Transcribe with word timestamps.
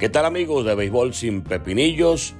¿Qué 0.00 0.08
tal 0.08 0.24
amigos 0.24 0.64
de 0.64 0.74
Béisbol 0.74 1.12
sin 1.12 1.42
Pepinillos? 1.42 2.32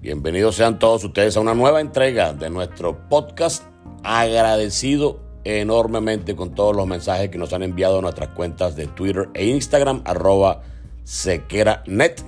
Bienvenidos 0.00 0.56
sean 0.56 0.78
todos 0.78 1.04
ustedes 1.04 1.36
a 1.36 1.40
una 1.40 1.52
nueva 1.52 1.82
entrega 1.82 2.32
de 2.32 2.48
nuestro 2.48 3.10
podcast. 3.10 3.64
Agradecido 4.02 5.20
enormemente 5.44 6.34
con 6.34 6.54
todos 6.54 6.74
los 6.74 6.86
mensajes 6.86 7.28
que 7.28 7.36
nos 7.36 7.52
han 7.52 7.62
enviado 7.62 7.98
a 7.98 8.00
nuestras 8.00 8.30
cuentas 8.30 8.74
de 8.74 8.86
Twitter 8.86 9.28
e 9.34 9.48
Instagram, 9.48 10.00
arroba 10.06 10.62
sequeranet. 11.04 12.24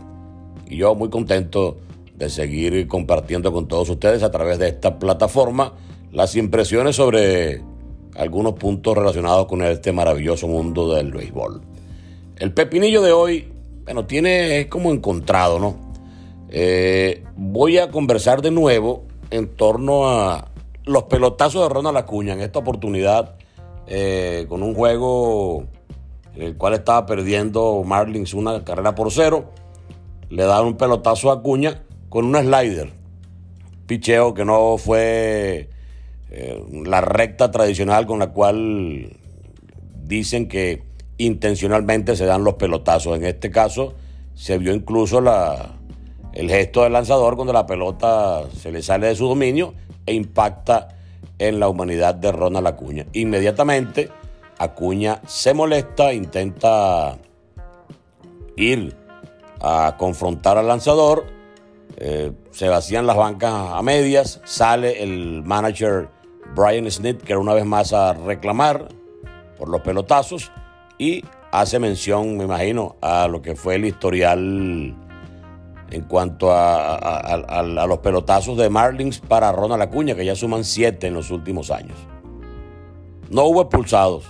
Y 0.68 0.76
yo 0.76 0.94
muy 0.94 1.08
contento 1.08 1.78
de 2.14 2.28
seguir 2.28 2.86
compartiendo 2.86 3.50
con 3.50 3.66
todos 3.66 3.88
ustedes 3.88 4.22
a 4.22 4.30
través 4.30 4.58
de 4.58 4.68
esta 4.68 4.98
plataforma 4.98 5.72
las 6.12 6.36
impresiones 6.36 6.96
sobre 6.96 7.62
algunos 8.14 8.52
puntos 8.52 8.94
relacionados 8.94 9.46
con 9.46 9.62
este 9.62 9.90
maravilloso 9.92 10.48
mundo 10.48 10.92
del 10.92 11.12
béisbol. 11.12 11.62
El 12.36 12.52
pepinillo 12.52 13.00
de 13.00 13.12
hoy 13.12 13.53
bueno, 13.84 14.06
tiene, 14.06 14.60
es 14.60 14.66
como 14.66 14.90
encontrado, 14.90 15.58
¿no? 15.58 15.76
Eh, 16.48 17.24
voy 17.36 17.78
a 17.78 17.90
conversar 17.90 18.40
de 18.40 18.50
nuevo 18.50 19.04
en 19.30 19.48
torno 19.48 20.08
a 20.08 20.48
los 20.84 21.04
pelotazos 21.04 21.62
de 21.62 21.74
Ronald 21.74 21.96
Acuña 21.96 22.34
en 22.34 22.40
esta 22.40 22.60
oportunidad 22.60 23.36
eh, 23.86 24.46
con 24.48 24.62
un 24.62 24.74
juego 24.74 25.66
en 26.34 26.42
el 26.42 26.56
cual 26.56 26.74
estaba 26.74 27.06
perdiendo 27.06 27.82
Marlins 27.84 28.34
una 28.34 28.64
carrera 28.64 28.94
por 28.94 29.10
cero. 29.12 29.50
Le 30.30 30.44
da 30.44 30.62
un 30.62 30.76
pelotazo 30.76 31.30
a 31.30 31.34
Acuña 31.34 31.82
con 32.08 32.24
una 32.24 32.40
slider. 32.40 32.92
Picheo 33.86 34.32
que 34.34 34.44
no 34.44 34.78
fue 34.78 35.68
eh, 36.30 36.64
la 36.84 37.00
recta 37.00 37.50
tradicional 37.50 38.06
con 38.06 38.18
la 38.18 38.28
cual 38.28 39.18
dicen 40.04 40.48
que 40.48 40.82
intencionalmente 41.18 42.16
se 42.16 42.26
dan 42.26 42.44
los 42.44 42.54
pelotazos. 42.54 43.16
En 43.16 43.24
este 43.24 43.50
caso 43.50 43.94
se 44.34 44.58
vio 44.58 44.74
incluso 44.74 45.22
el 46.32 46.50
gesto 46.50 46.82
del 46.82 46.92
lanzador 46.92 47.36
cuando 47.36 47.52
la 47.52 47.66
pelota 47.66 48.44
se 48.56 48.72
le 48.72 48.82
sale 48.82 49.08
de 49.08 49.14
su 49.14 49.28
dominio 49.28 49.74
e 50.06 50.14
impacta 50.14 50.88
en 51.38 51.60
la 51.60 51.68
humanidad 51.68 52.14
de 52.14 52.32
Ronald 52.32 52.66
Acuña. 52.66 53.06
Inmediatamente 53.12 54.10
Acuña 54.58 55.20
se 55.26 55.54
molesta, 55.54 56.12
intenta 56.12 57.18
ir 58.56 58.96
a 59.60 59.96
confrontar 59.98 60.58
al 60.58 60.68
lanzador, 60.68 61.26
eh, 61.96 62.32
se 62.50 62.68
vacían 62.68 63.06
las 63.06 63.16
bancas 63.16 63.52
a 63.52 63.82
medias, 63.82 64.40
sale 64.44 65.02
el 65.02 65.42
manager 65.42 66.08
Brian 66.54 66.90
Smith, 66.90 67.22
que 67.22 67.32
era 67.32 67.40
una 67.40 67.54
vez 67.54 67.64
más 67.64 67.92
a 67.92 68.12
reclamar 68.12 68.88
por 69.58 69.68
los 69.68 69.80
pelotazos, 69.80 70.52
y 70.98 71.24
hace 71.50 71.78
mención, 71.78 72.36
me 72.36 72.44
imagino, 72.44 72.96
a 73.00 73.28
lo 73.28 73.42
que 73.42 73.54
fue 73.54 73.76
el 73.76 73.84
historial 73.84 74.94
en 75.90 76.02
cuanto 76.08 76.50
a, 76.52 77.62
los 77.86 77.98
pelotazos 77.98 78.56
de 78.56 78.68
Marlins 78.68 79.20
para 79.20 79.52
Ronald 79.52 79.82
Acuña, 79.82 80.14
que 80.14 80.24
ya 80.24 80.34
suman 80.34 80.64
siete 80.64 81.06
en 81.06 81.14
los 81.14 81.30
últimos 81.30 81.70
años. 81.70 81.96
No 83.30 83.44
hubo 83.44 83.62
expulsados, 83.62 84.24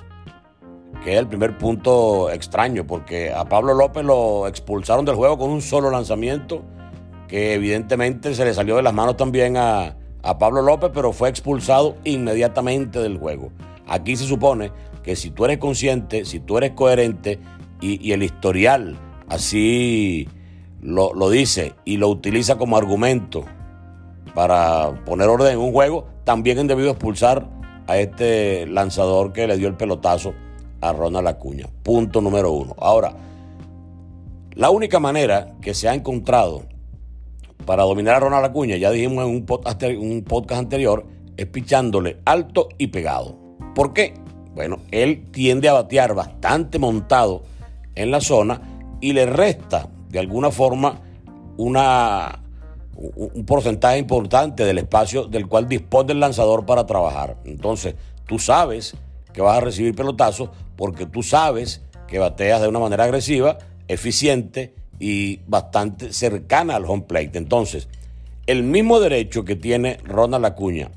que 1.03 1.15
es 1.15 1.19
el 1.19 1.27
primer 1.27 1.57
punto 1.57 2.31
extraño, 2.31 2.87
porque 2.87 3.33
a 3.33 3.45
Pablo 3.47 3.75
López 3.75 4.05
lo 4.05 4.47
expulsaron 4.47 5.05
del 5.05 5.17
juego 5.17 5.39
con 5.39 5.51
un 5.51 5.63
solo 5.63 5.91
lanzamiento, 5.91 6.63
que 7.29 7.55
evidentemente 7.55 8.35
se 8.35 8.45
le 8.45 8.53
salió 8.53 8.77
de 8.77 8.83
las 8.83 8.93
manos 8.93 9.17
también 9.17 9.57
a, 9.57 9.97
a 10.23 10.39
Pablo 10.39 10.63
López, 10.63 10.91
pero 10.93 11.13
fue 11.13 11.29
expulsado 11.29 11.97
inmediatamente 12.05 13.01
del 13.01 13.19
juego. 13.19 13.51
Aquí 13.87 14.17
se 14.17 14.27
supone 14.27 14.71
que 15.05 15.15
si 15.15 15.31
tú 15.31 15.45
eres 15.45 15.59
consciente, 15.59 16.25
si 16.25 16.41
tú 16.41 16.59
eres 16.59 16.73
coherente 16.73 17.39
y, 17.81 18.13
el 18.13 18.23
historial 18.23 18.97
así 19.29 20.27
lo, 20.81 21.31
dice 21.31 21.75
y 21.85 21.99
lo 21.99 22.09
utiliza 22.09 22.57
como 22.57 22.77
argumento 22.77 23.45
para 24.35 25.05
poner 25.05 25.29
orden 25.29 25.53
en 25.53 25.59
un 25.59 25.73
juego, 25.73 26.07
también 26.25 26.59
han 26.59 26.67
debido 26.67 26.91
expulsar 26.91 27.49
a 27.87 27.99
este 27.99 28.67
lanzador 28.67 29.33
que 29.33 29.47
le 29.47 29.59
dio 29.59 29.69
el 29.69 29.77
pelotazo 29.77 30.33
a 30.81 30.93
Ronald 30.93 31.29
Acuña. 31.29 31.67
Punto 31.83 32.21
número 32.21 32.51
uno. 32.51 32.75
Ahora, 32.79 33.13
la 34.55 34.71
única 34.71 34.99
manera 34.99 35.55
que 35.61 35.75
se 35.75 35.89
ha 35.89 35.95
encontrado 35.95 36.63
para 37.67 37.83
dominar 37.85 38.17
a 38.17 38.21
Ronald 38.21 38.47
Acuña, 38.47 38.77
ya 38.77 38.91
dijimos 38.91 39.25
en 39.25 39.31
un 39.31 39.47
un 40.01 40.25
podcast 40.25 40.61
anterior, 40.61 41.07
es 41.37 41.47
pichándole 41.47 42.19
alto 42.25 42.69
y 42.79 42.87
pegado. 42.87 43.39
¿Por 43.75 43.93
qué? 43.93 44.15
Bueno, 44.55 44.81
él 44.91 45.27
tiende 45.33 45.69
a 45.69 45.73
batear 45.73 46.15
bastante 46.15 46.79
montado 46.79 47.43
en 47.95 48.11
la 48.11 48.21
zona 48.21 48.61
y 49.01 49.13
le 49.13 49.27
resta 49.27 49.89
de 50.09 50.19
alguna 50.21 50.51
forma 50.51 51.01
una, 51.57 52.41
un 52.97 53.45
porcentaje 53.45 53.99
importante 53.99 54.65
del 54.65 54.79
espacio 54.79 55.27
del 55.27 55.49
cual 55.49 55.69
dispone 55.69 56.13
el 56.13 56.21
lanzador 56.21 56.65
para 56.67 56.87
trabajar. 56.87 57.37
Entonces, 57.45 57.97
tú 58.27 58.39
sabes 58.39 58.95
que 59.33 59.43
vas 59.43 59.59
a 59.59 59.61
recibir 59.61 59.95
pelotazos 59.95 60.51
porque 60.77 61.07
tú 61.07 61.23
sabes 61.23 61.83
que 62.07 62.19
bateas 62.19 62.63
de 62.63 62.69
una 62.69 62.79
manera 62.79 63.05
agresiva, 63.05 63.59
eficiente 63.89 64.75
y 65.01 65.41
bastante 65.47 66.13
cercana 66.13 66.77
al 66.77 66.85
home 66.85 67.03
plate. 67.03 67.39
Entonces, 67.39 67.89
el 68.47 68.63
mismo 68.63 69.01
derecho 69.01 69.45
que 69.45 69.57
tiene 69.57 69.99
Ronald 70.05 70.45
Acuña 70.45 70.91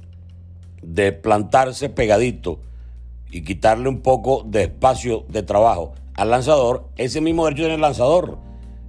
de 0.81 1.12
plantarse 1.12 1.89
pegadito 1.89 2.59
y 3.31 3.43
quitarle 3.43 3.89
un 3.89 4.01
poco 4.01 4.43
de 4.45 4.63
espacio 4.63 5.25
de 5.29 5.43
trabajo 5.43 5.93
al 6.15 6.31
lanzador, 6.31 6.89
ese 6.97 7.21
mismo 7.21 7.45
derecho 7.45 7.63
tiene 7.63 7.75
el 7.75 7.81
lanzador, 7.81 8.38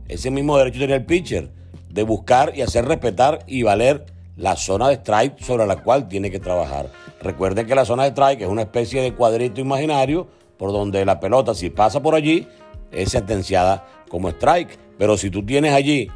ese 0.08 0.30
mismo 0.30 0.56
derecho 0.56 0.78
tiene 0.78 0.94
el 0.94 1.04
pitcher 1.04 1.50
de 1.90 2.02
buscar 2.02 2.52
y 2.56 2.62
hacer 2.62 2.86
respetar 2.86 3.40
y 3.46 3.62
valer 3.62 4.06
la 4.36 4.56
zona 4.56 4.88
de 4.88 4.94
strike 4.94 5.40
sobre 5.40 5.66
la 5.66 5.82
cual 5.82 6.08
tiene 6.08 6.30
que 6.30 6.38
trabajar. 6.38 6.90
Recuerden 7.20 7.66
que 7.66 7.74
la 7.74 7.84
zona 7.84 8.04
de 8.04 8.10
strike 8.10 8.42
es 8.42 8.48
una 8.48 8.62
especie 8.62 9.02
de 9.02 9.12
cuadrito 9.12 9.60
imaginario 9.60 10.28
por 10.56 10.72
donde 10.72 11.04
la 11.04 11.20
pelota, 11.20 11.54
si 11.54 11.70
pasa 11.70 12.00
por 12.00 12.14
allí, 12.14 12.46
es 12.92 13.10
sentenciada 13.10 13.86
como 14.08 14.28
strike. 14.28 14.78
Pero 14.96 15.16
si 15.16 15.30
tú 15.30 15.44
tienes 15.44 15.72
allí 15.72 16.08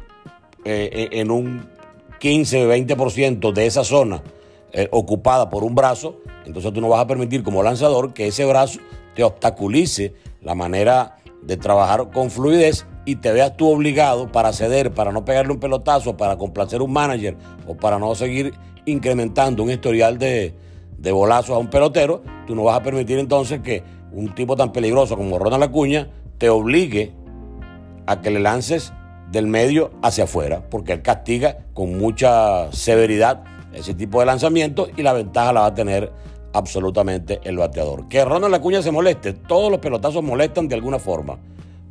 eh, 0.65 0.89
eh, 0.93 1.09
en 1.11 1.31
un 1.31 1.67
15-20% 2.19 3.51
de 3.51 3.65
esa 3.65 3.83
zona 3.83 4.21
eh, 4.73 4.87
ocupada 4.91 5.49
por 5.49 5.63
un 5.63 5.75
brazo, 5.75 6.19
entonces 6.45 6.73
tú 6.73 6.81
no 6.81 6.89
vas 6.89 7.01
a 7.01 7.07
permitir 7.07 7.43
como 7.43 7.61
lanzador 7.63 8.13
que 8.13 8.27
ese 8.27 8.43
brazo 8.45 8.79
te 9.15 9.23
obstaculice 9.23 10.13
la 10.41 10.55
manera 10.55 11.17
de 11.43 11.57
trabajar 11.57 12.09
con 12.11 12.31
fluidez 12.31 12.85
y 13.05 13.17
te 13.17 13.31
veas 13.31 13.55
tú 13.55 13.69
obligado 13.69 14.31
para 14.31 14.51
ceder, 14.51 14.91
para 14.91 15.11
no 15.11 15.25
pegarle 15.25 15.53
un 15.53 15.59
pelotazo, 15.59 16.17
para 16.17 16.37
complacer 16.37 16.81
un 16.81 16.91
manager 16.91 17.37
o 17.67 17.75
para 17.75 17.99
no 17.99 18.15
seguir 18.15 18.53
incrementando 18.85 19.63
un 19.63 19.69
historial 19.69 20.17
de, 20.17 20.53
de 20.97 21.11
bolazos 21.11 21.55
a 21.55 21.59
un 21.59 21.69
pelotero, 21.69 22.23
tú 22.47 22.55
no 22.55 22.63
vas 22.63 22.79
a 22.79 22.83
permitir 22.83 23.19
entonces 23.19 23.61
que 23.61 23.83
un 24.11 24.33
tipo 24.33 24.55
tan 24.55 24.71
peligroso 24.71 25.17
como 25.17 25.37
Ronald 25.37 25.63
Acuña 25.63 26.09
te 26.37 26.49
obligue 26.49 27.11
a 28.05 28.21
que 28.21 28.31
le 28.31 28.39
lances 28.39 28.93
del 29.31 29.47
medio 29.47 29.91
hacia 30.01 30.25
afuera, 30.25 30.63
porque 30.69 30.93
él 30.93 31.01
castiga 31.01 31.57
con 31.73 31.97
mucha 31.97 32.71
severidad 32.71 33.43
ese 33.73 33.93
tipo 33.93 34.19
de 34.19 34.25
lanzamiento 34.25 34.87
y 34.95 35.01
la 35.01 35.13
ventaja 35.13 35.53
la 35.53 35.61
va 35.61 35.65
a 35.67 35.73
tener 35.73 36.11
absolutamente 36.53 37.41
el 37.43 37.57
bateador. 37.57 38.07
Que 38.07 38.23
Ronald 38.23 38.53
Acuña 38.53 38.81
se 38.81 38.91
moleste, 38.91 39.33
todos 39.33 39.71
los 39.71 39.79
pelotazos 39.79 40.23
molestan 40.23 40.67
de 40.67 40.75
alguna 40.75 40.99
forma, 40.99 41.37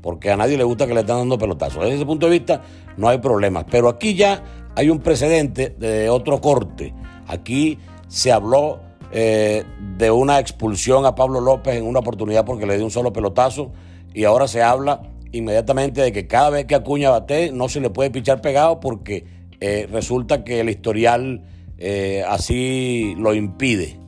porque 0.00 0.31
a 0.31 0.37
nadie 0.37 0.56
le 0.56 0.64
gusta 0.64 0.87
que 0.87 0.94
le 0.94 1.00
estén 1.00 1.17
dando 1.17 1.38
pelotazos. 1.38 1.82
Desde 1.82 1.96
ese 1.96 2.06
punto 2.06 2.26
de 2.26 2.32
vista 2.32 2.62
no 2.96 3.08
hay 3.08 3.19
problemas, 3.19 3.64
pero 3.70 3.88
aquí 3.88 4.14
ya 4.14 4.43
hay 4.75 4.88
un 4.88 5.00
precedente 5.00 5.70
de 5.70 6.08
otro 6.08 6.40
corte. 6.40 6.94
Aquí 7.26 7.79
se 8.08 8.32
habló 8.32 8.81
eh, 9.11 9.64
de 9.96 10.11
una 10.11 10.38
expulsión 10.38 11.05
a 11.05 11.14
Pablo 11.14 11.40
López 11.40 11.76
en 11.76 11.87
una 11.87 11.99
oportunidad 11.99 12.44
porque 12.44 12.67
le 12.67 12.76
dio 12.76 12.84
un 12.84 12.90
solo 12.90 13.12
pelotazo 13.12 13.73
y 14.14 14.25
ahora 14.25 14.49
se 14.49 14.62
habla 14.62 15.02
inmediatamente 15.32 16.02
de 16.02 16.12
que 16.12 16.26
cada 16.26 16.50
vez 16.50 16.67
que 16.67 16.75
Acuña 16.75 17.11
bate 17.11 17.52
no 17.52 17.69
se 17.69 17.81
le 17.81 17.90
puede 17.90 18.11
pichar 18.11 18.40
pegado 18.40 18.81
porque 18.81 19.25
eh, 19.61 19.88
resulta 19.90 20.44
que 20.44 20.61
el 20.61 20.69
historial 20.69 21.43
eh, 21.78 22.24
así 22.28 23.14
lo 23.19 23.34
impide. 23.34 23.98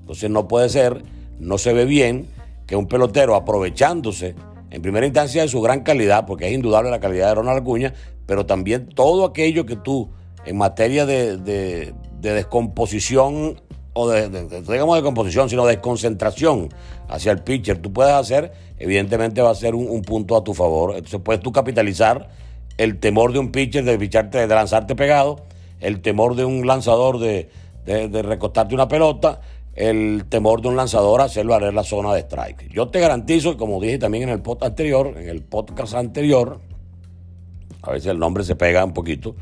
Entonces 0.00 0.30
no 0.30 0.48
puede 0.48 0.68
ser, 0.68 1.02
no 1.38 1.58
se 1.58 1.72
ve 1.72 1.84
bien 1.84 2.28
que 2.66 2.76
un 2.76 2.86
pelotero 2.86 3.34
aprovechándose 3.34 4.34
en 4.70 4.82
primera 4.82 5.06
instancia 5.06 5.42
de 5.42 5.48
su 5.48 5.60
gran 5.60 5.82
calidad, 5.82 6.26
porque 6.26 6.46
es 6.46 6.52
indudable 6.52 6.90
la 6.90 7.00
calidad 7.00 7.28
de 7.28 7.34
Ronald 7.36 7.60
Acuña, 7.60 7.94
pero 8.26 8.46
también 8.46 8.88
todo 8.88 9.24
aquello 9.24 9.64
que 9.64 9.76
tú, 9.76 10.10
en 10.44 10.58
materia 10.58 11.06
de, 11.06 11.94
descomposición, 12.20 13.60
o 13.94 14.08
de, 14.08 14.28
digamos 14.68 14.96
de 14.96 15.02
composición, 15.02 15.48
sino 15.48 15.66
de 15.66 15.80
concentración 15.80 16.68
hacia 17.08 17.32
el 17.32 17.42
pitcher, 17.42 17.78
tú 17.78 17.92
puedes 17.92 18.12
hacer, 18.12 18.52
evidentemente 18.78 19.40
va 19.40 19.50
a 19.50 19.54
ser 19.54 19.74
un, 19.74 20.02
punto 20.02 20.36
a 20.36 20.44
tu 20.44 20.52
favor. 20.52 20.94
Entonces 20.94 21.20
puedes 21.24 21.42
tú 21.42 21.52
capitalizar 21.52 22.28
el 22.76 23.00
temor 23.00 23.32
de 23.32 23.38
un 23.38 23.50
pitcher 23.50 23.84
de, 23.84 23.96
de 23.96 24.46
lanzarte 24.46 24.94
pegado, 24.94 25.46
el 25.80 26.00
temor 26.00 26.34
de 26.34 26.44
un 26.44 26.66
lanzador 26.66 27.18
de, 27.18 27.50
de 27.84 28.22
recostarte 28.22 28.74
una 28.74 28.88
pelota, 28.88 29.40
el 29.78 30.24
temor 30.28 30.60
de 30.60 30.68
un 30.68 30.76
lanzador 30.76 31.20
hacerlo 31.20 31.54
a 31.54 31.60
la 31.60 31.84
zona 31.84 32.12
de 32.12 32.20
strike. 32.20 32.68
Yo 32.72 32.88
te 32.88 32.98
garantizo, 32.98 33.56
como 33.56 33.80
dije 33.80 33.98
también 33.98 34.24
en 34.24 34.30
el 34.30 34.42
podcast 34.42 34.70
anterior, 34.70 35.14
en 35.16 35.28
el 35.28 35.42
podcast 35.42 35.94
anterior, 35.94 36.58
a 37.82 37.92
veces 37.92 38.08
el 38.08 38.18
nombre 38.18 38.42
se 38.42 38.56
pega 38.56 38.84
un 38.84 38.92
poquito, 38.92 39.36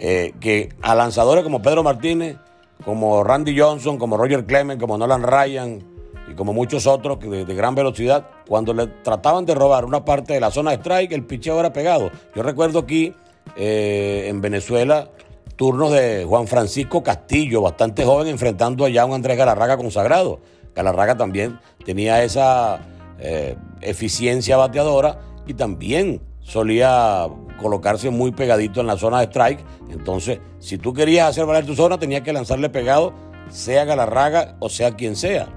eh, 0.00 0.34
que 0.40 0.70
a 0.82 0.96
lanzadores 0.96 1.44
como 1.44 1.62
Pedro 1.62 1.84
Martínez, 1.84 2.36
como 2.84 3.22
Randy 3.22 3.56
Johnson, 3.56 3.96
como 3.96 4.16
Roger 4.16 4.44
Clemens, 4.44 4.80
como 4.80 4.98
Nolan 4.98 5.22
Ryan 5.22 5.78
y 6.28 6.34
como 6.34 6.52
muchos 6.52 6.88
otros 6.88 7.20
de, 7.20 7.44
de, 7.44 7.54
gran 7.54 7.76
velocidad, 7.76 8.26
cuando 8.48 8.74
le 8.74 8.88
trataban 8.88 9.46
de 9.46 9.54
robar 9.54 9.84
una 9.84 10.04
parte 10.04 10.32
de 10.34 10.40
la 10.40 10.50
zona 10.50 10.72
de 10.72 10.78
strike, 10.78 11.12
el 11.12 11.24
picheo 11.24 11.60
era 11.60 11.72
pegado. 11.72 12.10
Yo 12.34 12.42
recuerdo 12.42 12.80
aquí 12.80 13.14
eh, 13.56 14.26
en 14.28 14.40
Venezuela 14.40 15.10
turnos 15.56 15.92
de 15.92 16.24
Juan 16.24 16.46
Francisco 16.46 17.02
Castillo, 17.02 17.62
bastante 17.62 18.04
joven, 18.04 18.28
enfrentando 18.28 18.84
allá 18.84 19.02
a 19.02 19.06
un 19.06 19.14
Andrés 19.14 19.36
Galarraga 19.36 19.76
consagrado. 19.76 20.40
Galarraga 20.74 21.16
también 21.16 21.58
tenía 21.84 22.24
esa 22.24 22.80
eh, 23.18 23.56
eficiencia 23.80 24.56
bateadora 24.56 25.20
y 25.46 25.54
también 25.54 26.20
solía 26.40 27.28
colocarse 27.60 28.10
muy 28.10 28.32
pegadito 28.32 28.80
en 28.80 28.86
la 28.86 28.96
zona 28.96 29.20
de 29.20 29.26
strike. 29.26 29.64
Entonces, 29.90 30.40
si 30.58 30.78
tú 30.78 30.92
querías 30.92 31.30
hacer 31.30 31.46
valer 31.46 31.64
tu 31.64 31.74
zona, 31.74 31.98
tenías 31.98 32.22
que 32.22 32.32
lanzarle 32.32 32.68
pegado, 32.68 33.14
sea 33.48 33.84
Galarraga 33.84 34.56
o 34.60 34.68
sea 34.68 34.96
quien 34.96 35.16
sea. 35.16 35.48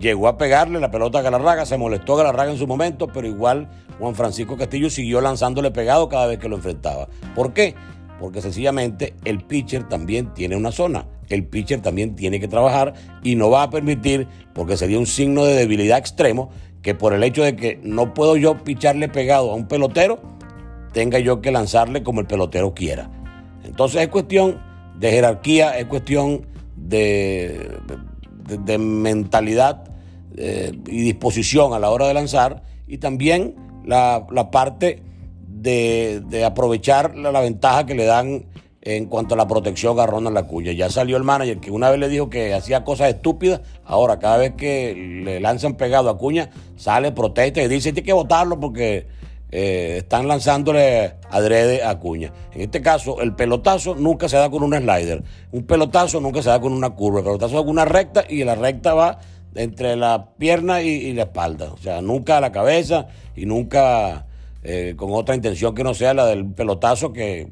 Llegó 0.00 0.28
a 0.28 0.38
pegarle 0.38 0.80
la 0.80 0.90
pelota 0.90 1.18
a 1.18 1.22
Galarraga, 1.22 1.66
se 1.66 1.76
molestó 1.76 2.16
Galarraga 2.16 2.50
en 2.50 2.58
su 2.58 2.66
momento, 2.66 3.06
pero 3.06 3.26
igual 3.26 3.68
Juan 3.98 4.14
Francisco 4.14 4.56
Castillo 4.56 4.88
siguió 4.88 5.20
lanzándole 5.20 5.70
pegado 5.70 6.08
cada 6.08 6.26
vez 6.26 6.38
que 6.38 6.48
lo 6.48 6.56
enfrentaba. 6.56 7.06
¿Por 7.34 7.52
qué? 7.52 7.74
Porque 8.20 8.42
sencillamente 8.42 9.14
el 9.24 9.40
pitcher 9.40 9.88
también 9.88 10.34
tiene 10.34 10.54
una 10.54 10.70
zona. 10.70 11.06
El 11.30 11.46
pitcher 11.46 11.80
también 11.80 12.14
tiene 12.14 12.38
que 12.38 12.48
trabajar 12.48 12.92
y 13.22 13.34
no 13.34 13.48
va 13.48 13.62
a 13.62 13.70
permitir, 13.70 14.28
porque 14.52 14.76
sería 14.76 14.98
un 14.98 15.06
signo 15.06 15.44
de 15.46 15.54
debilidad 15.54 15.96
extremo, 15.96 16.50
que 16.82 16.94
por 16.94 17.14
el 17.14 17.22
hecho 17.24 17.42
de 17.42 17.56
que 17.56 17.80
no 17.82 18.12
puedo 18.12 18.36
yo 18.36 18.62
picharle 18.62 19.08
pegado 19.08 19.50
a 19.50 19.54
un 19.54 19.66
pelotero, 19.66 20.20
tenga 20.92 21.18
yo 21.18 21.40
que 21.40 21.50
lanzarle 21.50 22.02
como 22.02 22.20
el 22.20 22.26
pelotero 22.26 22.74
quiera. 22.74 23.10
Entonces 23.64 24.02
es 24.02 24.08
cuestión 24.08 24.60
de 24.98 25.10
jerarquía, 25.12 25.78
es 25.78 25.86
cuestión 25.86 26.46
de, 26.76 27.78
de, 28.66 28.78
mentalidad 28.78 29.84
eh, 30.36 30.72
y 30.86 31.02
disposición 31.02 31.72
a 31.72 31.78
la 31.78 31.88
hora 31.88 32.06
de 32.06 32.14
lanzar 32.14 32.62
y 32.86 32.98
también 32.98 33.54
la, 33.84 34.26
la 34.30 34.50
parte 34.50 35.02
de, 35.60 36.44
aprovechar 36.44 37.16
la, 37.16 37.40
ventaja 37.40 37.86
que 37.86 37.94
le 37.94 38.04
dan 38.04 38.46
en 38.82 39.06
cuanto 39.06 39.34
a 39.34 39.36
la 39.36 39.46
protección 39.46 39.98
a 40.00 40.06
Ronald 40.06 40.38
Acuña. 40.38 40.72
Ya 40.72 40.88
salió 40.88 41.16
el 41.16 41.24
manager 41.24 41.60
que 41.60 41.70
una 41.70 41.90
vez 41.90 42.00
le 42.00 42.08
dijo 42.08 42.30
que 42.30 42.54
hacía 42.54 42.82
cosas 42.82 43.10
estúpidas, 43.10 43.60
ahora 43.84 44.18
cada 44.18 44.38
vez 44.38 44.54
que 44.54 44.94
le 45.24 45.40
lanzan 45.40 45.74
pegado 45.74 46.08
a 46.08 46.12
Acuña, 46.12 46.50
sale, 46.76 47.12
protesta 47.12 47.62
y 47.62 47.68
dice, 47.68 47.92
tiene 47.92 48.06
que 48.06 48.12
votarlo 48.14 48.58
porque 48.58 49.06
eh, 49.50 49.96
están 49.98 50.28
lanzándole 50.28 51.16
adrede 51.30 51.82
a 51.82 51.90
Acuña. 51.90 52.32
En 52.54 52.62
este 52.62 52.80
caso, 52.80 53.20
el 53.20 53.34
pelotazo 53.34 53.94
nunca 53.94 54.28
se 54.28 54.38
da 54.38 54.48
con 54.48 54.62
un 54.62 54.74
slider, 54.74 55.22
un 55.52 55.64
pelotazo 55.64 56.20
nunca 56.20 56.42
se 56.42 56.48
da 56.48 56.60
con 56.60 56.72
una 56.72 56.90
curva, 56.90 57.18
el 57.18 57.24
pelotazo 57.26 57.56
es 57.56 57.60
con 57.60 57.70
una 57.70 57.84
recta 57.84 58.24
y 58.26 58.44
la 58.44 58.54
recta 58.54 58.94
va 58.94 59.18
entre 59.54 59.96
la 59.96 60.30
pierna 60.38 60.80
y, 60.80 60.88
y 60.88 61.12
la 61.12 61.24
espalda, 61.24 61.70
o 61.72 61.76
sea, 61.76 62.00
nunca 62.00 62.38
a 62.38 62.40
la 62.40 62.52
cabeza 62.52 63.08
y 63.36 63.44
nunca 63.44 64.26
eh, 64.62 64.94
con 64.96 65.12
otra 65.12 65.34
intención 65.34 65.74
que 65.74 65.84
no 65.84 65.94
sea 65.94 66.14
la 66.14 66.26
del 66.26 66.46
pelotazo 66.46 67.12
que, 67.12 67.48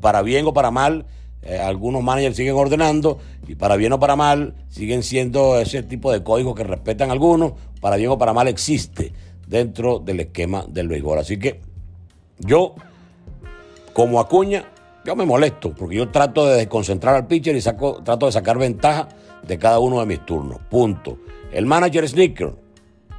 para 0.00 0.22
bien 0.22 0.46
o 0.46 0.52
para 0.52 0.70
mal 0.70 1.06
eh, 1.46 1.58
algunos 1.58 2.02
managers 2.02 2.36
siguen 2.36 2.54
ordenando 2.54 3.18
y 3.46 3.54
para 3.54 3.76
bien 3.76 3.92
o 3.92 4.00
para 4.00 4.16
mal 4.16 4.54
siguen 4.68 5.02
siendo 5.02 5.58
ese 5.58 5.82
tipo 5.82 6.10
de 6.10 6.22
códigos 6.22 6.54
que 6.54 6.64
respetan 6.64 7.10
algunos, 7.10 7.52
para 7.80 7.96
bien 7.96 8.10
o 8.10 8.18
para 8.18 8.32
mal 8.32 8.48
existe 8.48 9.12
dentro 9.46 9.98
del 9.98 10.20
esquema 10.20 10.64
del 10.66 10.88
béisbol. 10.88 11.18
Así 11.18 11.38
que 11.38 11.60
yo, 12.38 12.74
como 13.92 14.20
Acuña, 14.20 14.64
yo 15.04 15.14
me 15.16 15.26
molesto 15.26 15.74
porque 15.74 15.96
yo 15.96 16.08
trato 16.08 16.46
de 16.46 16.56
desconcentrar 16.56 17.14
al 17.14 17.26
pitcher 17.26 17.54
y 17.54 17.60
trato 17.60 18.26
de 18.26 18.32
sacar 18.32 18.56
ventaja 18.56 19.08
de 19.46 19.58
cada 19.58 19.80
uno 19.80 20.00
de 20.00 20.06
mis 20.06 20.24
turnos. 20.24 20.58
Punto. 20.70 21.18
El 21.52 21.66
manager 21.66 22.08
Sneaker, 22.08 22.54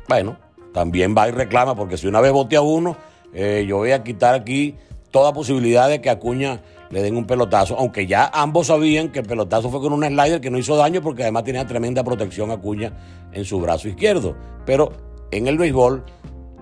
bueno, 0.10 0.38
también 0.76 1.16
va 1.18 1.30
y 1.30 1.32
reclama, 1.32 1.74
porque 1.74 1.98
si 1.98 2.06
una 2.06 2.20
vez 2.20 2.34
voté 2.34 2.58
a 2.58 2.62
uno, 2.62 2.98
eh, 3.34 3.64
yo 3.66 3.78
voy 3.78 3.94
a 3.94 4.04
quitar 4.04 4.36
aquí 4.36 4.76
toda 5.10 5.32
posibilidad 5.32 5.88
de 5.88 6.02
que 6.02 6.10
Acuña 6.10 6.60
le 6.90 7.02
den 7.02 7.16
un 7.16 7.26
pelotazo, 7.26 7.78
aunque 7.80 8.08
ya 8.08 8.30
ambos 8.34 8.68
sabían 8.68 9.10
que 9.10 9.20
el 9.20 9.26
pelotazo 9.26 9.70
fue 9.70 9.80
con 9.80 9.94
un 9.94 10.04
slider 10.04 10.42
que 10.42 10.52
no 10.52 10.58
hizo 10.58 10.76
daño 10.76 11.02
porque 11.02 11.24
además 11.24 11.46
tenía 11.46 11.66
tremenda 11.66 12.04
protección 12.04 12.52
Acuña 12.52 12.92
en 13.32 13.46
su 13.46 13.62
brazo 13.62 13.88
izquierdo. 13.88 14.36
Pero 14.66 14.92
en 15.32 15.48
el 15.48 15.58
béisbol, 15.58 16.04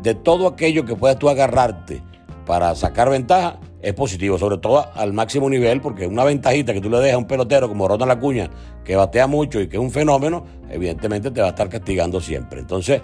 de 0.04 0.14
todo 0.14 0.46
aquello 0.46 0.86
que 0.86 0.96
puedas 0.96 1.18
tú 1.18 1.28
agarrarte 1.28 2.04
para 2.46 2.76
sacar 2.76 3.10
ventaja, 3.10 3.60
es 3.82 3.94
positivo, 3.94 4.38
sobre 4.38 4.60
todo 4.60 4.86
al 4.94 5.12
máximo 5.12 5.50
nivel, 5.50 5.82
porque 5.82 6.06
una 6.06 6.24
ventajita 6.24 6.72
que 6.72 6.82
tú 6.82 6.90
le 6.90 7.00
dejas 7.00 7.16
a 7.16 7.18
un 7.18 7.26
pelotero 7.26 7.68
como 7.68 7.88
Ronald 7.88 8.12
Acuña, 8.12 8.50
que 8.86 8.96
batea 8.96 9.26
mucho 9.26 9.60
y 9.60 9.68
que 9.68 9.78
es 9.78 9.82
un 9.82 9.92
fenómeno, 9.92 10.46
evidentemente 10.70 11.32
te 11.32 11.42
va 11.42 11.48
a 11.48 11.50
estar 11.50 11.68
castigando 11.68 12.22
siempre. 12.22 12.60
Entonces, 12.62 13.02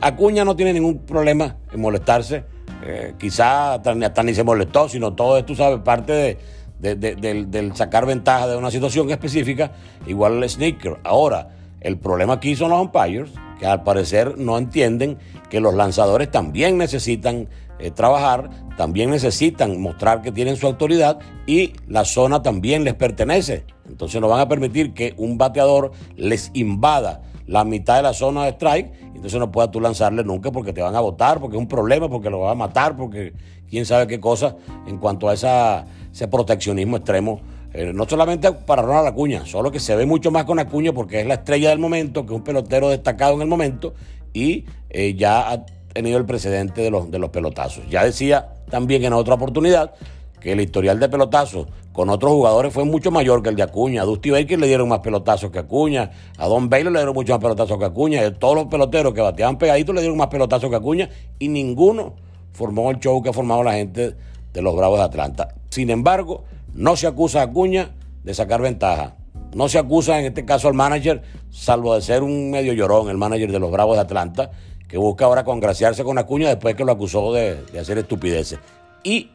Acuña 0.00 0.44
no 0.44 0.56
tiene 0.56 0.72
ningún 0.72 0.98
problema 0.98 1.56
en 1.72 1.80
molestarse. 1.80 2.44
Eh, 2.84 3.14
quizá 3.18 3.74
hasta, 3.74 4.22
ni 4.22 4.34
se 4.34 4.42
molestó, 4.42 4.88
sino 4.88 5.12
todo 5.14 5.38
esto, 5.38 5.54
sabes, 5.54 5.80
parte 5.80 6.38
de, 6.80 6.96
del, 6.96 7.76
sacar 7.76 8.06
ventaja 8.06 8.48
de 8.48 8.56
una 8.56 8.70
situación 8.70 9.10
específica, 9.10 9.72
igual 10.06 10.42
el 10.42 10.50
sneaker. 10.50 10.98
Ahora, 11.04 11.50
el 11.80 11.98
problema 11.98 12.34
aquí 12.34 12.56
son 12.56 12.70
los 12.70 12.80
umpires, 12.80 13.30
que 13.60 13.66
al 13.66 13.84
parecer 13.84 14.36
no 14.38 14.58
entienden 14.58 15.18
que 15.48 15.60
los 15.60 15.74
lanzadores 15.74 16.30
también 16.30 16.76
necesitan 16.76 17.48
eh, 17.78 17.92
trabajar, 17.92 18.50
también 18.76 19.10
necesitan 19.10 19.80
mostrar 19.80 20.22
que 20.22 20.32
tienen 20.32 20.56
su 20.56 20.66
autoridad 20.66 21.18
y 21.46 21.74
la 21.86 22.04
zona 22.04 22.42
también 22.42 22.82
les 22.82 22.94
pertenece. 22.94 23.64
Entonces 23.88 24.20
no 24.20 24.28
van 24.28 24.40
a 24.40 24.48
permitir 24.48 24.94
que 24.94 25.14
un 25.16 25.38
bateador 25.38 25.92
les 26.16 26.50
invada 26.54 27.22
la 27.46 27.64
mitad 27.64 27.96
de 27.96 28.02
la 28.02 28.14
zona 28.14 28.44
de 28.44 28.50
strike, 28.50 28.92
entonces 29.14 29.38
no 29.38 29.50
puedas 29.50 29.70
tú 29.70 29.80
lanzarle 29.80 30.24
nunca 30.24 30.50
porque 30.50 30.72
te 30.72 30.82
van 30.82 30.94
a 30.94 31.00
votar, 31.00 31.40
porque 31.40 31.56
es 31.56 31.60
un 31.60 31.68
problema, 31.68 32.08
porque 32.08 32.30
lo 32.30 32.40
van 32.40 32.52
a 32.52 32.54
matar, 32.54 32.96
porque 32.96 33.32
quién 33.68 33.86
sabe 33.86 34.06
qué 34.06 34.20
cosa 34.20 34.56
en 34.86 34.98
cuanto 34.98 35.28
a 35.28 35.34
esa, 35.34 35.84
ese 36.12 36.28
proteccionismo 36.28 36.96
extremo. 36.96 37.40
Eh, 37.74 37.92
no 37.94 38.06
solamente 38.06 38.52
para 38.52 38.82
Ronald 38.82 39.08
Acuña, 39.08 39.46
solo 39.46 39.70
que 39.70 39.80
se 39.80 39.96
ve 39.96 40.04
mucho 40.04 40.30
más 40.30 40.44
con 40.44 40.58
Acuña 40.58 40.92
porque 40.92 41.20
es 41.20 41.26
la 41.26 41.34
estrella 41.34 41.70
del 41.70 41.78
momento, 41.78 42.26
que 42.26 42.34
es 42.34 42.36
un 42.36 42.44
pelotero 42.44 42.90
destacado 42.90 43.34
en 43.34 43.42
el 43.42 43.48
momento 43.48 43.94
y 44.34 44.66
eh, 44.90 45.14
ya 45.14 45.50
ha 45.50 45.64
tenido 45.92 46.18
el 46.18 46.26
precedente 46.26 46.82
de 46.82 46.90
los, 46.90 47.10
de 47.10 47.18
los 47.18 47.30
pelotazos. 47.30 47.88
Ya 47.88 48.04
decía 48.04 48.52
también 48.70 49.04
en 49.04 49.14
otra 49.14 49.34
oportunidad 49.34 49.94
que 50.42 50.52
el 50.52 50.60
historial 50.60 50.98
de 50.98 51.08
pelotazos 51.08 51.68
con 51.92 52.10
otros 52.10 52.32
jugadores 52.32 52.72
fue 52.72 52.84
mucho 52.84 53.12
mayor 53.12 53.42
que 53.42 53.50
el 53.50 53.56
de 53.56 53.62
Acuña. 53.62 54.02
A 54.02 54.04
Dusty 54.04 54.30
Baker 54.30 54.58
le 54.58 54.66
dieron 54.66 54.88
más 54.88 54.98
pelotazos 54.98 55.52
que 55.52 55.60
Acuña. 55.60 56.10
A 56.36 56.48
Don 56.48 56.68
Baylor 56.68 56.92
le 56.92 56.98
dieron 56.98 57.14
mucho 57.14 57.32
más 57.32 57.40
pelotazos 57.40 57.78
que 57.78 57.84
Acuña. 57.84 58.26
A 58.26 58.34
todos 58.34 58.56
los 58.56 58.66
peloteros 58.66 59.14
que 59.14 59.20
bateaban 59.20 59.56
pegaditos 59.56 59.94
le 59.94 60.00
dieron 60.00 60.18
más 60.18 60.26
pelotazos 60.26 60.68
que 60.68 60.76
Acuña. 60.76 61.08
Y 61.38 61.48
ninguno 61.48 62.14
formó 62.52 62.90
el 62.90 62.98
show 62.98 63.22
que 63.22 63.28
ha 63.28 63.32
formado 63.32 63.62
la 63.62 63.74
gente 63.74 64.16
de 64.52 64.62
los 64.62 64.74
Bravos 64.74 64.98
de 64.98 65.04
Atlanta. 65.04 65.54
Sin 65.70 65.90
embargo, 65.90 66.44
no 66.74 66.96
se 66.96 67.06
acusa 67.06 67.40
a 67.40 67.44
Acuña 67.44 67.94
de 68.24 68.34
sacar 68.34 68.60
ventaja. 68.60 69.14
No 69.54 69.68
se 69.68 69.78
acusa 69.78 70.18
en 70.18 70.26
este 70.26 70.44
caso 70.44 70.66
al 70.66 70.74
manager, 70.74 71.22
salvo 71.50 71.94
de 71.94 72.00
ser 72.00 72.22
un 72.22 72.50
medio 72.50 72.72
llorón, 72.72 73.10
el 73.10 73.18
manager 73.18 73.52
de 73.52 73.60
los 73.60 73.70
Bravos 73.70 73.96
de 73.96 74.02
Atlanta, 74.02 74.50
que 74.88 74.96
busca 74.98 75.26
ahora 75.26 75.44
congraciarse 75.44 76.02
con 76.04 76.18
Acuña 76.18 76.48
después 76.48 76.74
que 76.74 76.84
lo 76.84 76.92
acusó 76.92 77.32
de, 77.32 77.62
de 77.66 77.78
hacer 77.78 77.98
estupideces. 77.98 78.58
Y 79.04 79.30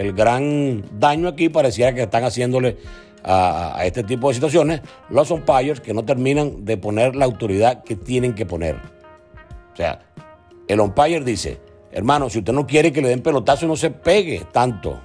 el 0.00 0.12
gran 0.12 0.84
daño 0.98 1.28
aquí 1.28 1.48
pareciera 1.48 1.94
que 1.94 2.02
están 2.02 2.24
haciéndole 2.24 2.76
a, 3.24 3.80
este 3.84 4.04
tipo 4.04 4.28
de 4.28 4.34
situaciones 4.34 4.80
los 5.10 5.30
umpires 5.30 5.80
que 5.80 5.92
no 5.92 6.04
terminan 6.04 6.64
de 6.64 6.76
poner 6.76 7.16
la 7.16 7.24
autoridad 7.24 7.82
que 7.82 7.96
tienen 7.96 8.34
que 8.34 8.46
poner. 8.46 8.76
O 9.72 9.76
sea, 9.76 10.00
el 10.66 10.80
umpire 10.80 11.20
dice, 11.20 11.60
hermano, 11.92 12.30
si 12.30 12.38
usted 12.38 12.52
no 12.52 12.66
quiere 12.66 12.92
que 12.92 13.02
le 13.02 13.08
den 13.08 13.22
pelotazo, 13.22 13.66
no 13.66 13.76
se 13.76 13.90
pegue 13.90 14.46
tanto. 14.52 15.00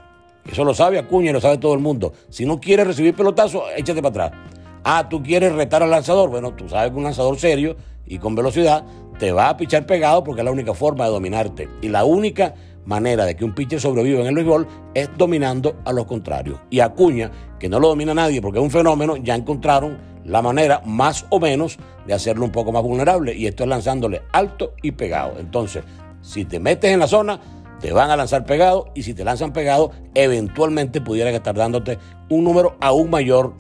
Eso 0.50 0.64
lo 0.64 0.74
sabe 0.74 1.00
Acuña 1.00 1.32
y 1.32 1.34
lo 1.34 1.42
sabe 1.42 1.58
todo 1.58 1.74
el 1.74 1.80
mundo. 1.80 2.14
Si 2.30 2.46
no 2.46 2.60
quiere 2.60 2.84
recibir 2.84 3.16
pelotazo, 3.16 3.64
échate 3.76 4.02
para 4.02 4.26
atrás. 4.26 4.42
Ah, 4.84 5.08
tú 5.10 5.24
quieres 5.24 5.54
retar 5.54 5.82
al 5.82 5.90
lanzador. 5.90 6.30
Bueno, 6.30 6.54
tú 6.54 6.68
sabes 6.68 6.92
que 6.92 6.98
un 6.98 7.04
lanzador 7.04 7.40
serio 7.40 7.78
y 8.06 8.20
con 8.20 8.36
velocidad, 8.36 8.84
te 9.18 9.32
va 9.32 9.50
a 9.50 9.58
pichar 9.58 9.86
pegado 9.86 10.24
porque 10.24 10.42
es 10.42 10.46
la 10.46 10.52
única 10.52 10.74
forma 10.74 11.06
de 11.06 11.12
dominarte. 11.12 11.70
Y 11.82 11.90
la 11.90 12.04
única 12.04 12.54
manera 12.86 13.26
de 13.26 13.36
que 13.36 13.46
un 13.46 13.54
pitcher 13.54 13.80
sobreviva 13.80 14.22
en 14.22 14.28
el 14.28 14.36
béisbol 14.36 14.68
es 14.94 15.10
dominando 15.18 15.78
a 15.86 15.94
los 15.94 16.06
contrarios. 16.06 16.60
Y 16.70 16.80
Acuña, 16.80 17.32
que 17.60 17.70
no 17.70 17.80
lo 17.80 17.90
domina 17.90 18.14
nadie 18.14 18.42
porque 18.42 18.60
es 18.60 18.64
un 18.64 18.72
fenómeno, 18.72 19.18
ya 19.18 19.36
encontraron 19.36 19.98
la 20.26 20.42
manera 20.42 20.82
más 20.86 21.26
o 21.30 21.40
menos 21.40 21.78
de 22.06 22.14
hacerlo 22.14 22.46
un 22.46 22.52
poco 22.52 22.72
más 22.72 22.84
vulnerable 22.84 23.36
y 23.36 23.48
esto 23.48 23.64
es 23.64 23.70
lanzándole 23.70 24.22
alto 24.32 24.74
y 24.82 24.92
pegado. 24.92 25.40
Entonces, 25.40 25.84
si 26.22 26.46
te 26.46 26.60
metes 26.60 26.92
en 26.92 27.00
la 27.00 27.08
zona, 27.08 27.40
te 27.80 27.92
van 27.92 28.10
a 28.10 28.16
lanzar 28.16 28.46
pegado 28.46 28.92
y 28.96 29.04
si 29.04 29.14
te 29.14 29.26
lanzan 29.26 29.52
pegado, 29.52 29.92
eventualmente 30.14 31.02
pudieran 31.02 31.34
estar 31.34 31.56
dándote 31.56 32.00
un 32.30 32.44
número 32.44 32.78
aún 32.80 33.10
mayor 33.10 33.54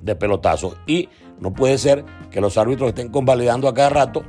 de 0.00 0.14
pelotazos. 0.14 0.76
Y 0.86 1.08
no 1.40 1.52
puede 1.52 1.78
ser 1.78 2.04
que 2.30 2.40
los 2.40 2.56
árbitros 2.56 2.88
estén 2.88 3.08
convalidando 3.08 3.68
a 3.68 3.74
cada 3.74 3.90
rato 3.90 4.22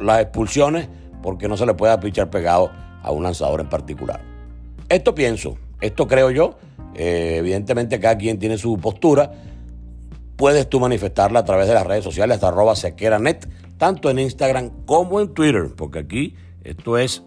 las 0.00 0.20
expulsiones 0.20 0.88
porque 1.22 1.48
no 1.48 1.56
se 1.56 1.66
le 1.66 1.74
pueda 1.74 2.00
pichar 2.00 2.30
pegado 2.30 2.70
a 3.06 3.12
un 3.12 3.22
lanzador 3.22 3.60
en 3.60 3.68
particular. 3.68 4.20
Esto 4.88 5.14
pienso, 5.14 5.56
esto 5.80 6.06
creo 6.06 6.30
yo. 6.30 6.58
Eh, 6.94 7.36
evidentemente 7.38 8.00
cada 8.00 8.18
quien 8.18 8.38
tiene 8.38 8.58
su 8.58 8.78
postura. 8.78 9.32
Puedes 10.36 10.68
tú 10.68 10.80
manifestarla 10.80 11.40
a 11.40 11.44
través 11.44 11.68
de 11.68 11.74
las 11.74 11.86
redes 11.86 12.04
sociales 12.04 12.34
hasta 12.34 12.48
arroba 12.48 12.76
sequeranet, 12.76 13.48
tanto 13.78 14.10
en 14.10 14.18
Instagram 14.18 14.70
como 14.84 15.20
en 15.20 15.32
Twitter, 15.32 15.70
porque 15.74 16.00
aquí 16.00 16.34
esto 16.64 16.98
es 16.98 17.22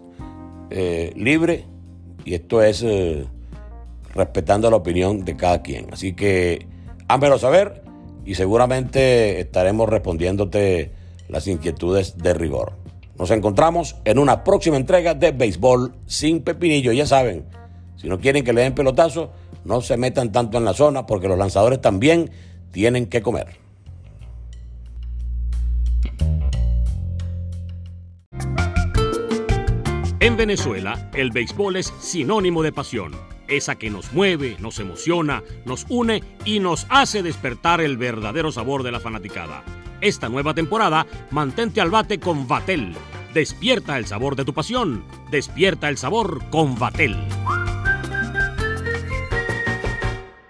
eh, 0.70 1.12
libre 1.16 1.64
y 2.24 2.34
esto 2.34 2.62
es 2.62 2.82
eh, 2.84 3.26
respetando 4.14 4.70
la 4.70 4.76
opinión 4.76 5.24
de 5.24 5.36
cada 5.36 5.62
quien. 5.62 5.92
Así 5.92 6.12
que 6.12 6.66
hámelo 7.08 7.38
saber 7.38 7.82
y 8.24 8.34
seguramente 8.34 9.40
estaremos 9.40 9.88
respondiéndote 9.88 10.92
las 11.28 11.46
inquietudes 11.46 12.18
de 12.18 12.34
rigor. 12.34 12.79
Nos 13.20 13.30
encontramos 13.32 13.96
en 14.06 14.18
una 14.18 14.44
próxima 14.44 14.78
entrega 14.78 15.12
de 15.12 15.32
Béisbol 15.32 15.92
sin 16.06 16.42
Pepinillo. 16.42 16.90
Ya 16.90 17.04
saben, 17.04 17.44
si 17.96 18.08
no 18.08 18.18
quieren 18.18 18.42
que 18.42 18.54
le 18.54 18.62
den 18.62 18.74
pelotazo, 18.74 19.30
no 19.66 19.82
se 19.82 19.98
metan 19.98 20.32
tanto 20.32 20.56
en 20.56 20.64
la 20.64 20.72
zona 20.72 21.04
porque 21.04 21.28
los 21.28 21.36
lanzadores 21.36 21.82
también 21.82 22.30
tienen 22.70 23.04
que 23.04 23.20
comer. 23.20 23.58
En 30.20 30.38
Venezuela, 30.38 31.10
el 31.12 31.30
béisbol 31.30 31.76
es 31.76 31.92
sinónimo 32.00 32.62
de 32.62 32.72
pasión, 32.72 33.12
esa 33.48 33.74
que 33.74 33.90
nos 33.90 34.14
mueve, 34.14 34.56
nos 34.60 34.80
emociona, 34.80 35.42
nos 35.66 35.84
une 35.90 36.22
y 36.46 36.58
nos 36.60 36.86
hace 36.88 37.22
despertar 37.22 37.82
el 37.82 37.98
verdadero 37.98 38.50
sabor 38.50 38.82
de 38.82 38.92
la 38.92 39.00
fanaticada. 39.00 39.62
Esta 40.00 40.28
nueva 40.28 40.54
temporada, 40.54 41.06
mantente 41.30 41.80
al 41.80 41.90
bate 41.90 42.18
con 42.18 42.48
Vatel. 42.48 42.94
Despierta 43.34 43.98
el 43.98 44.06
sabor 44.06 44.34
de 44.34 44.44
tu 44.44 44.54
pasión. 44.54 45.04
Despierta 45.30 45.88
el 45.88 45.98
sabor 45.98 46.42
con 46.50 46.78
Vatel. 46.78 47.16